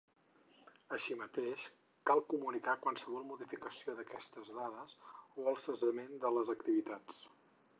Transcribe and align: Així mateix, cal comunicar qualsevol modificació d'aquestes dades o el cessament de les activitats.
Així 0.95 1.17
mateix, 1.17 1.65
cal 2.11 2.21
comunicar 2.33 2.75
qualsevol 2.85 3.27
modificació 3.33 3.95
d'aquestes 3.99 4.51
dades 4.57 4.97
o 5.43 5.47
el 5.53 5.63
cessament 5.67 6.19
de 6.25 6.33
les 6.39 6.51
activitats. 6.57 7.25